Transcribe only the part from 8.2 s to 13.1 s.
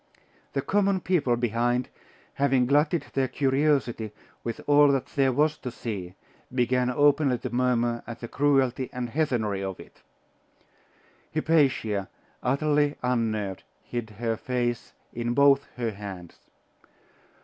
cruelty and heathenry of it. Hypatia, utterly